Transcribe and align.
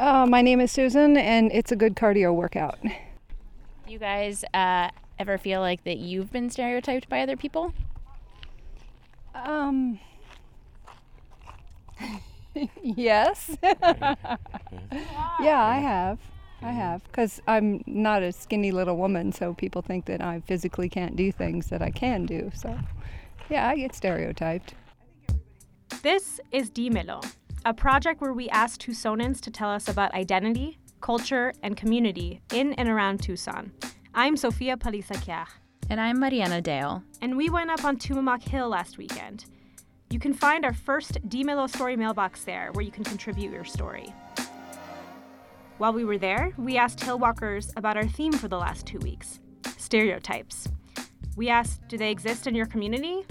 Uh, 0.00 0.24
my 0.24 0.40
name 0.40 0.62
is 0.62 0.72
Susan, 0.72 1.18
and 1.18 1.52
it's 1.52 1.70
a 1.70 1.76
good 1.76 1.94
cardio 1.94 2.34
workout. 2.34 2.78
You 3.86 3.98
guys 3.98 4.46
uh, 4.54 4.88
ever 5.18 5.36
feel 5.36 5.60
like 5.60 5.84
that 5.84 5.98
you've 5.98 6.32
been 6.32 6.48
stereotyped 6.48 7.06
by 7.10 7.20
other 7.20 7.36
people? 7.36 7.74
Um. 9.34 10.00
yes. 12.82 13.58
yeah, 13.62 14.36
I 15.38 15.76
have. 15.82 16.18
I 16.62 16.70
have. 16.70 17.04
Because 17.04 17.42
I'm 17.46 17.84
not 17.84 18.22
a 18.22 18.32
skinny 18.32 18.70
little 18.70 18.96
woman, 18.96 19.32
so 19.32 19.52
people 19.52 19.82
think 19.82 20.06
that 20.06 20.22
I 20.22 20.40
physically 20.46 20.88
can't 20.88 21.14
do 21.14 21.30
things 21.30 21.66
that 21.66 21.82
I 21.82 21.90
can 21.90 22.24
do. 22.24 22.50
So, 22.54 22.74
yeah, 23.50 23.68
I 23.68 23.76
get 23.76 23.94
stereotyped. 23.94 24.72
This 26.02 26.40
is 26.52 26.70
Dímelo, 26.70 27.22
a 27.66 27.74
project 27.74 28.22
where 28.22 28.32
we 28.32 28.48
ask 28.48 28.80
Tucsonans 28.80 29.40
to 29.42 29.50
tell 29.50 29.68
us 29.68 29.88
about 29.88 30.14
identity, 30.14 30.78
culture, 31.02 31.52
and 31.62 31.76
community 31.76 32.40
in 32.54 32.72
and 32.74 32.88
around 32.88 33.22
Tucson. 33.22 33.70
I'm 34.14 34.36
Sofia 34.36 34.78
Palisakiar. 34.78 35.46
And 35.90 36.00
I'm 36.00 36.18
Mariana 36.18 36.62
Dale. 36.62 37.02
And 37.20 37.36
we 37.36 37.50
went 37.50 37.70
up 37.70 37.84
on 37.84 37.98
Tumamoc 37.98 38.42
Hill 38.42 38.68
last 38.68 38.96
weekend. 38.96 39.44
You 40.08 40.18
can 40.18 40.32
find 40.32 40.64
our 40.64 40.72
first 40.72 41.20
Dímelo 41.28 41.68
story 41.68 41.96
mailbox 41.96 42.44
there 42.44 42.70
where 42.72 42.84
you 42.84 42.90
can 42.90 43.04
contribute 43.04 43.52
your 43.52 43.64
story. 43.64 44.14
While 45.76 45.92
we 45.92 46.04
were 46.04 46.18
there, 46.18 46.52
we 46.56 46.78
asked 46.78 47.00
Hillwalkers 47.00 47.72
about 47.76 47.96
our 47.96 48.06
theme 48.06 48.32
for 48.32 48.48
the 48.48 48.58
last 48.58 48.86
two 48.86 48.98
weeks 48.98 49.38
stereotypes. 49.76 50.68
We 51.36 51.48
asked, 51.48 51.86
do 51.88 51.98
they 51.98 52.10
exist 52.10 52.46
in 52.46 52.54
your 52.54 52.66
community? 52.66 53.24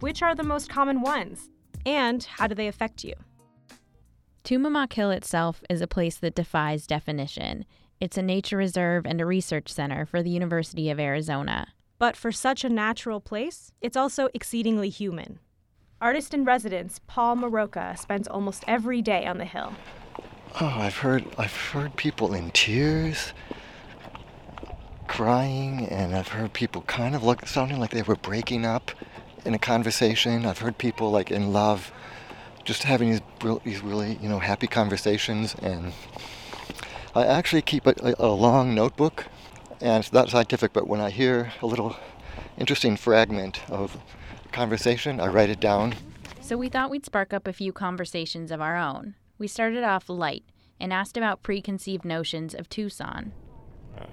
Which 0.00 0.22
are 0.22 0.34
the 0.34 0.42
most 0.42 0.68
common 0.68 1.00
ones? 1.00 1.50
And 1.86 2.22
how 2.24 2.46
do 2.46 2.54
they 2.54 2.68
affect 2.68 3.04
you? 3.04 3.14
Tumamoc 4.44 4.92
Hill 4.92 5.10
itself 5.10 5.64
is 5.70 5.80
a 5.80 5.86
place 5.86 6.16
that 6.18 6.34
defies 6.34 6.86
definition. 6.86 7.64
It's 7.98 8.18
a 8.18 8.22
nature 8.22 8.58
reserve 8.58 9.06
and 9.06 9.18
a 9.18 9.24
research 9.24 9.72
center 9.72 10.04
for 10.04 10.22
the 10.22 10.28
University 10.28 10.90
of 10.90 11.00
Arizona. 11.00 11.68
But 11.98 12.14
for 12.14 12.30
such 12.30 12.62
a 12.62 12.68
natural 12.68 13.20
place, 13.20 13.72
it's 13.80 13.96
also 13.96 14.28
exceedingly 14.34 14.90
human. 14.90 15.38
Artist 15.98 16.34
in 16.34 16.44
residence 16.44 17.00
Paul 17.06 17.36
Mirocha 17.36 17.98
spends 17.98 18.28
almost 18.28 18.64
every 18.68 19.00
day 19.00 19.24
on 19.24 19.38
the 19.38 19.46
hill. 19.46 19.72
Oh, 20.60 20.66
I've 20.66 20.98
heard 20.98 21.24
I've 21.38 21.56
heard 21.56 21.96
people 21.96 22.34
in 22.34 22.50
tears, 22.50 23.32
crying, 25.08 25.86
and 25.86 26.14
I've 26.14 26.28
heard 26.28 26.52
people 26.52 26.82
kind 26.82 27.14
of 27.14 27.24
look 27.24 27.46
sounding 27.46 27.80
like 27.80 27.92
they 27.92 28.02
were 28.02 28.16
breaking 28.16 28.66
up 28.66 28.90
in 29.46 29.54
a 29.54 29.58
conversation. 29.58 30.44
I've 30.44 30.58
heard 30.58 30.76
people 30.76 31.10
like 31.10 31.30
in 31.30 31.54
love, 31.54 31.90
just 32.64 32.82
having 32.84 33.10
these 33.10 33.20
these 33.64 33.82
really 33.82 34.18
you 34.20 34.28
know 34.28 34.38
happy 34.38 34.66
conversations. 34.66 35.54
And 35.62 35.92
I 37.14 37.26
actually 37.26 37.62
keep 37.62 37.86
a, 37.86 38.14
a 38.18 38.28
long 38.28 38.74
notebook, 38.74 39.26
and 39.80 40.02
it's 40.02 40.12
not 40.12 40.30
scientific, 40.30 40.72
but 40.72 40.88
when 40.88 41.00
I 41.00 41.10
hear 41.10 41.52
a 41.62 41.66
little 41.66 41.96
interesting 42.58 42.96
fragment 42.96 43.60
of 43.70 43.96
conversation, 44.52 45.20
I 45.20 45.28
write 45.28 45.50
it 45.50 45.60
down. 45.60 45.94
So 46.40 46.56
we 46.56 46.68
thought 46.68 46.90
we'd 46.90 47.06
spark 47.06 47.32
up 47.32 47.48
a 47.48 47.52
few 47.52 47.72
conversations 47.72 48.50
of 48.50 48.60
our 48.60 48.76
own. 48.76 49.14
We 49.38 49.48
started 49.48 49.82
off 49.82 50.08
light 50.08 50.44
and 50.78 50.92
asked 50.92 51.16
about 51.16 51.42
preconceived 51.42 52.04
notions 52.04 52.54
of 52.54 52.68
Tucson. 52.68 53.32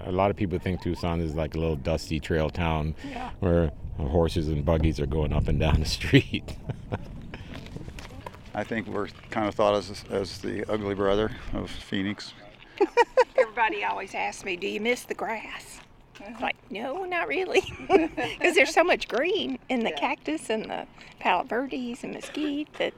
A 0.00 0.12
lot 0.12 0.30
of 0.30 0.36
people 0.36 0.58
think 0.58 0.80
Tucson 0.80 1.20
is 1.20 1.34
like 1.34 1.54
a 1.54 1.58
little 1.58 1.76
dusty 1.76 2.20
trail 2.20 2.48
town 2.48 2.94
yeah. 3.08 3.30
where 3.40 3.72
horses 3.98 4.48
and 4.48 4.64
buggies 4.64 4.98
are 5.00 5.06
going 5.06 5.32
up 5.32 5.48
and 5.48 5.58
down 5.58 5.80
the 5.80 5.86
street. 5.98 6.56
I 8.54 8.64
think 8.64 8.86
we're 8.86 9.08
kind 9.30 9.48
of 9.48 9.54
thought 9.54 9.74
as, 9.74 10.04
as 10.10 10.38
the 10.38 10.64
ugly 10.70 10.94
brother 10.94 11.30
of 11.54 11.70
Phoenix. 11.70 12.34
Everybody 13.36 13.84
always 13.84 14.14
asks 14.14 14.44
me, 14.44 14.56
Do 14.56 14.66
you 14.66 14.80
miss 14.80 15.04
the 15.04 15.14
grass? 15.14 15.80
I'm 16.24 16.38
like, 16.40 16.56
no, 16.70 17.04
not 17.04 17.28
really. 17.28 17.62
Because 17.88 18.54
there's 18.54 18.72
so 18.74 18.84
much 18.84 19.08
green 19.08 19.58
in 19.68 19.80
the 19.80 19.90
cactus 19.92 20.50
and 20.50 20.64
the 20.66 20.86
palo 21.18 21.42
verdes 21.44 22.04
and 22.04 22.14
mesquite 22.14 22.72
that, 22.74 22.94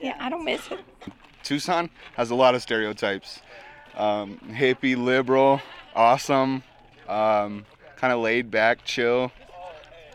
yeah, 0.00 0.16
I 0.20 0.28
don't 0.28 0.44
miss 0.44 0.70
it. 0.70 0.80
Tucson 1.42 1.90
has 2.14 2.30
a 2.30 2.34
lot 2.34 2.54
of 2.54 2.62
stereotypes 2.62 3.40
um, 3.96 4.38
hippie, 4.48 4.96
liberal, 4.96 5.60
awesome, 5.94 6.62
um, 7.08 7.66
kind 7.96 8.12
of 8.12 8.20
laid 8.20 8.50
back, 8.50 8.84
chill. 8.84 9.30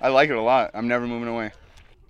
I 0.02 0.10
like 0.10 0.30
it 0.30 0.36
a 0.36 0.42
lot. 0.42 0.72
I'm 0.74 0.88
never 0.88 1.06
moving 1.08 1.28
away. 1.28 1.52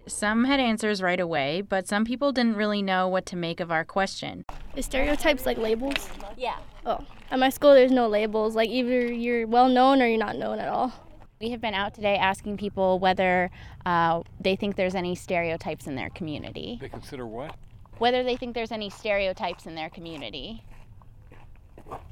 Some 0.07 0.45
had 0.45 0.59
answers 0.59 1.01
right 1.01 1.19
away, 1.19 1.61
but 1.61 1.87
some 1.87 2.05
people 2.05 2.31
didn't 2.31 2.55
really 2.55 2.81
know 2.81 3.07
what 3.07 3.25
to 3.27 3.35
make 3.35 3.59
of 3.59 3.71
our 3.71 3.83
question. 3.83 4.45
Is 4.75 4.85
stereotypes 4.85 5.45
like 5.45 5.57
labels? 5.57 6.09
Yeah. 6.37 6.57
Oh, 6.85 7.03
at 7.29 7.39
my 7.39 7.49
school, 7.49 7.73
there's 7.73 7.91
no 7.91 8.07
labels. 8.07 8.55
Like 8.55 8.69
either 8.69 9.11
you're 9.11 9.45
well 9.47 9.67
known 9.67 10.01
or 10.01 10.07
you're 10.07 10.17
not 10.17 10.37
known 10.37 10.59
at 10.59 10.69
all. 10.69 10.93
We 11.39 11.51
have 11.51 11.61
been 11.61 11.73
out 11.73 11.93
today 11.93 12.15
asking 12.15 12.57
people 12.57 12.99
whether 12.99 13.51
uh, 13.85 14.23
they 14.39 14.55
think 14.55 14.75
there's 14.75 14.95
any 14.95 15.13
stereotypes 15.13 15.85
in 15.85 15.95
their 15.95 16.09
community. 16.09 16.77
They 16.81 16.89
consider 16.89 17.27
what? 17.27 17.55
Whether 17.99 18.23
they 18.23 18.37
think 18.37 18.55
there's 18.55 18.71
any 18.71 18.89
stereotypes 18.89 19.65
in 19.65 19.75
their 19.75 19.89
community. 19.89 20.63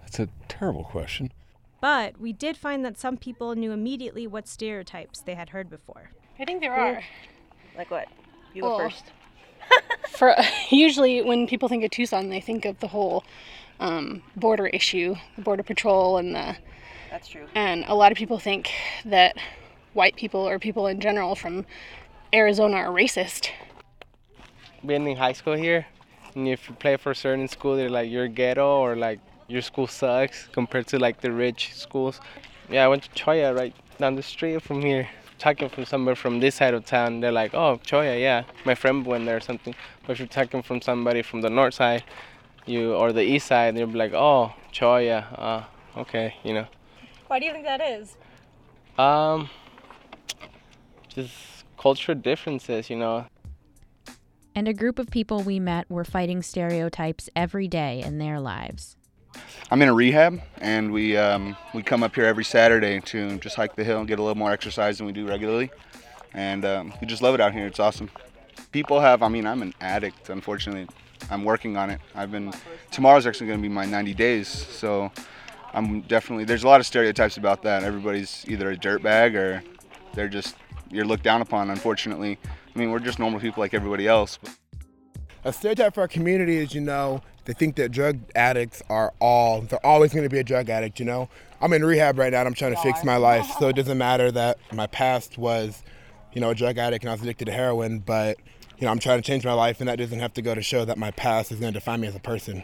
That's 0.01 0.19
a 0.19 0.29
terrible 0.47 0.84
question. 0.84 1.31
But 1.81 2.19
we 2.19 2.34
did 2.34 2.57
find 2.57 2.84
that 2.85 3.00
some 3.00 3.17
people 3.17 3.55
knew 3.55 3.72
immediately 3.72 4.28
what 4.28 4.47
stereotypes 4.47 5.22
they 5.22 5.35
had 5.35 5.50
heard 5.50 5.69
before. 5.69 6.11
I 6.39 6.45
think 6.45 6.61
there 6.61 6.73
are. 6.73 7.01
Like 7.78 7.91
what? 7.91 8.08
You 8.53 8.63
well, 8.63 8.78
go 8.78 8.90
first. 8.90 9.12
for 10.18 10.36
usually 10.72 11.22
when 11.22 11.47
people 11.47 11.69
think 11.69 11.84
of 11.84 11.91
Tucson, 11.91 12.30
they 12.30 12.41
think 12.41 12.66
of 12.66 12.80
the 12.80 12.88
whole 12.88 13.24
um, 13.80 14.22
border 14.36 14.68
issue, 14.68 15.16
the 15.36 15.41
border 15.41 15.63
patrol, 15.63 16.18
and 16.18 16.35
the. 16.35 16.56
That's 17.12 17.28
true. 17.28 17.47
And 17.56 17.85
a 17.88 17.96
lot 17.96 18.12
of 18.12 18.18
people 18.18 18.40
think 18.40 18.72
that 19.06 19.38
white 19.94 20.16
people 20.16 20.47
or 20.47 20.59
people 20.59 20.88
in 20.88 21.00
general 21.00 21.35
from 21.35 21.66
Arizona 22.34 22.78
are 22.78 22.90
racist. 22.90 23.50
Being 24.85 25.08
in 25.08 25.18
high 25.18 25.34
school 25.34 25.53
here, 25.53 25.88
and 26.35 26.47
if 26.47 26.68
you 26.68 26.75
play 26.75 26.97
for 26.97 27.12
a 27.12 27.16
certain 27.16 27.47
school, 27.47 27.75
they're 27.75 27.90
like 27.90 28.09
you're 28.09 28.28
ghetto 28.28 28.80
or 28.80 28.96
like 28.96 29.19
your 29.47 29.62
school 29.62 29.88
sucks 29.88 30.47
compared 30.52 30.88
to 30.88 31.00
like 31.00 31.22
the 31.22 31.31
rich 31.31 31.74
schools. 31.74 32.19
Yeah, 32.69 32.84
I 32.85 32.88
went 32.88 33.03
to 33.03 33.09
Cholla 33.12 33.56
right 33.56 33.74
down 33.97 34.16
the 34.16 34.24
street 34.24 34.62
from 34.62 34.81
here. 34.81 35.08
Talking 35.38 35.69
from 35.69 35.85
somebody 35.85 36.16
from 36.16 36.40
this 36.40 36.56
side 36.56 36.73
of 36.73 36.85
town, 36.85 37.19
they're 37.19 37.31
like, 37.31 37.53
"Oh, 37.53 37.79
Cholla, 37.85 38.19
yeah, 38.19 38.44
my 38.66 38.73
friend 38.73 39.06
went 39.06 39.25
there 39.25 39.38
or 39.38 39.41
something." 39.41 39.75
But 40.01 40.13
if 40.13 40.19
you're 40.19 40.28
talking 40.28 40.62
from 40.62 40.81
somebody 40.81 41.22
from 41.22 41.41
the 41.41 41.50
north 41.50 41.73
side, 41.73 42.03
you 42.66 42.94
or 42.96 43.12
the 43.12 43.22
east 43.23 43.47
side, 43.47 43.75
they'll 43.75 43.88
be 43.88 43.97
like, 43.97 44.13
"Oh, 44.13 44.53
Cholla, 44.72 45.25
uh, 45.38 45.63
okay," 46.00 46.35
you 46.44 46.53
know. 46.53 46.68
Why 47.28 47.40
do 47.40 47.46
you 47.46 47.51
think 47.51 47.66
that 47.66 47.81
is? 47.81 48.16
Um, 48.97 49.50
just 51.09 51.34
cultural 51.78 52.17
differences, 52.17 52.90
you 52.90 52.96
know. 52.96 53.25
And 54.56 54.69
a 54.69 54.73
group 54.73 55.00
of 55.00 55.09
people 55.09 55.41
we 55.41 55.59
met 55.59 55.90
were 55.90 56.06
fighting 56.06 56.41
stereotypes 56.41 57.29
every 57.35 57.67
day 57.67 58.02
in 58.02 58.19
their 58.19 58.40
lives. 58.40 58.96
I'm 59.72 59.81
in 59.81 59.90
a 59.90 59.94
rehab, 59.94 60.41
and 60.59 60.91
we 60.91 61.18
um, 61.18 61.57
we 61.73 61.81
come 61.81 62.03
up 62.03 62.13
here 62.16 62.25
every 62.25 62.44
Saturday 62.44 63.00
to 63.01 63.38
just 63.40 63.56
hike 63.56 63.75
the 63.75 63.84
hill 63.84 64.00
and 64.00 64.07
get 64.07 64.19
a 64.19 64.22
little 64.22 64.38
more 64.38 64.51
exercise 64.51 64.97
than 64.97 65.07
we 65.07 65.13
do 65.13 65.28
regularly, 65.28 65.72
and 66.34 66.63
um, 66.66 66.94
we 67.01 67.07
just 67.07 67.22
love 67.22 67.34
it 67.34 67.41
out 67.41 67.53
here. 67.53 67.66
It's 67.66 67.79
awesome. 67.79 68.09
People 68.72 69.00
have, 69.00 69.23
I 69.23 69.28
mean, 69.28 69.47
I'm 69.47 69.62
an 69.62 69.73
addict. 69.81 70.29
Unfortunately, 70.29 70.88
I'm 71.31 71.44
working 71.44 71.78
on 71.78 71.90
it. 71.90 72.00
I've 72.13 72.31
been. 72.31 72.53
Tomorrow's 72.91 73.25
actually 73.25 73.47
going 73.47 73.59
to 73.59 73.63
be 73.63 73.73
my 73.73 73.85
90 73.85 74.13
days, 74.13 74.47
so 74.47 75.12
I'm 75.73 76.02
definitely. 76.02 76.46
There's 76.46 76.63
a 76.63 76.67
lot 76.67 76.79
of 76.79 76.85
stereotypes 76.85 77.38
about 77.38 77.63
that. 77.63 77.84
Everybody's 77.84 78.46
either 78.47 78.72
a 78.72 78.78
dirtbag 78.78 79.35
or 79.35 79.63
they're 80.13 80.29
just 80.29 80.56
you're 80.91 81.06
looked 81.06 81.23
down 81.23 81.41
upon. 81.41 81.69
Unfortunately, 81.69 82.38
I 82.46 82.79
mean, 82.79 82.91
we're 82.91 83.00
just 83.00 83.19
normal 83.19 83.40
people 83.40 83.62
like 83.62 83.73
everybody 83.73 84.07
else. 84.07 84.38
A 85.45 85.53
stereotype 85.53 85.94
for 85.94 86.01
our 86.01 86.07
community 86.07 86.57
is, 86.57 86.73
you 86.73 86.81
know, 86.81 87.22
they 87.45 87.53
think 87.53 87.75
that 87.75 87.91
drug 87.91 88.19
addicts 88.33 88.81
are 88.89 89.13
all, 89.19 89.61
they're 89.61 89.85
always 89.85 90.11
going 90.11 90.23
to 90.23 90.29
be 90.29 90.40
a 90.40 90.43
drug 90.43 90.72
addict, 90.72 90.99
you 90.99 91.05
know? 91.05 91.29
I'm 91.61 91.72
in 91.72 91.85
rehab 91.85 92.17
right 92.17 92.34
now 92.34 92.40
and 92.40 92.47
I'm 92.47 92.55
trying 92.55 92.73
to 92.73 92.81
fix 92.81 93.03
my 93.03 93.17
life, 93.17 93.46
so 93.59 93.67
it 93.67 93.75
doesn't 93.75 93.99
matter 93.99 94.31
that 94.31 94.58
my 94.73 94.87
past 94.87 95.37
was, 95.37 95.84
you 96.34 96.41
know, 96.41 96.49
a 96.49 96.55
drug 96.55 96.79
addict 96.79 97.03
and 97.03 97.11
I 97.11 97.14
was 97.14 97.22
addicted 97.22 97.46
to 97.46 97.52
heroin, 97.52 97.99
but, 97.99 98.40
you 98.79 98.85
know, 98.85 98.91
I'm 98.91 98.97
trying 98.97 99.22
to 99.22 99.23
change 99.23 99.46
my 99.46 99.53
life 99.53 99.79
and 99.79 99.87
that 99.87 99.99
doesn't 99.99 100.20
have 100.20 100.34
to 100.34 100.41
go 100.41 100.55
to 100.55 100.64
show 100.64 100.84
that 100.84 100.97
my 100.97 101.11
past 101.11 101.52
is 101.52 101.59
going 101.59 101.72
to 101.73 101.79
define 101.79 102.02
me 102.02 102.08
as 102.08 102.16
a 102.16 102.20
person. 102.20 102.64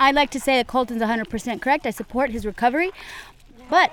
I'd 0.00 0.14
like 0.14 0.30
to 0.30 0.40
say 0.40 0.56
that 0.56 0.68
Colton's 0.68 1.02
100% 1.02 1.60
correct. 1.60 1.86
I 1.86 1.90
support 1.90 2.30
his 2.30 2.46
recovery. 2.46 2.92
But 3.68 3.90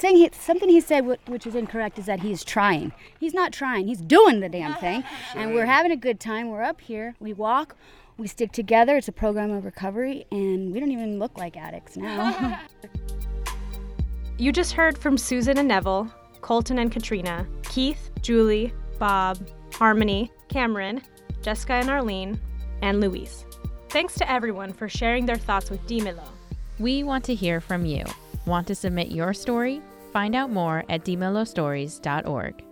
he, 0.00 0.28
something 0.32 0.68
he 0.68 0.80
said, 0.80 1.00
which 1.26 1.46
is 1.46 1.54
incorrect, 1.54 1.98
is 1.98 2.06
that 2.06 2.20
he's 2.20 2.44
trying. 2.44 2.92
He's 3.18 3.34
not 3.34 3.52
trying. 3.52 3.86
He's 3.86 4.00
doing 4.00 4.40
the 4.40 4.48
damn 4.48 4.74
thing, 4.74 5.04
and 5.34 5.54
we're 5.54 5.66
having 5.66 5.92
a 5.92 5.96
good 5.96 6.20
time. 6.20 6.50
We're 6.50 6.62
up 6.62 6.80
here. 6.80 7.14
We 7.20 7.32
walk. 7.32 7.76
We 8.16 8.28
stick 8.28 8.52
together. 8.52 8.96
It's 8.96 9.08
a 9.08 9.12
program 9.12 9.50
of 9.50 9.64
recovery, 9.64 10.26
and 10.30 10.72
we 10.72 10.78
don't 10.78 10.92
even 10.92 11.18
look 11.18 11.36
like 11.36 11.56
addicts 11.56 11.96
now. 11.96 12.60
you 14.38 14.52
just 14.52 14.72
heard 14.72 14.96
from 14.96 15.18
Susan 15.18 15.58
and 15.58 15.68
Neville, 15.68 16.12
Colton 16.40 16.78
and 16.78 16.92
Katrina, 16.92 17.46
Keith, 17.62 18.10
Julie, 18.22 18.72
Bob, 18.98 19.38
Harmony, 19.72 20.30
Cameron, 20.48 21.02
Jessica 21.42 21.74
and 21.74 21.90
Arlene, 21.90 22.38
and 22.82 23.00
Louise. 23.00 23.44
Thanks 23.88 24.14
to 24.14 24.30
everyone 24.30 24.72
for 24.72 24.88
sharing 24.88 25.26
their 25.26 25.36
thoughts 25.36 25.70
with 25.70 25.80
Dimelo. 25.86 26.24
We 26.78 27.02
want 27.02 27.24
to 27.24 27.34
hear 27.34 27.60
from 27.60 27.86
you. 27.86 28.04
Want 28.46 28.66
to 28.66 28.74
submit 28.74 29.08
your 29.08 29.32
story? 29.32 29.80
Find 30.12 30.34
out 30.34 30.50
more 30.50 30.84
at 30.88 31.04
dimelostories.org. 31.04 32.64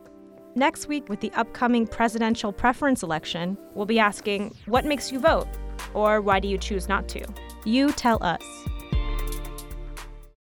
Next 0.55 0.87
week, 0.87 1.09
with 1.09 1.21
the 1.21 1.33
upcoming 1.33 1.87
presidential 1.87 2.53
preference 2.53 3.03
election, 3.03 3.57
we'll 3.75 3.87
be 3.87 3.99
asking 3.99 4.55
what 4.67 4.85
makes 4.85 5.11
you 5.11 5.19
vote? 5.19 5.49
Or 5.95 6.21
why 6.21 6.41
do 6.41 6.49
you 6.49 6.59
choose 6.59 6.89
not 6.89 7.09
to? 7.09 7.25
You 7.65 7.91
tell 7.93 8.23
us. 8.23 8.43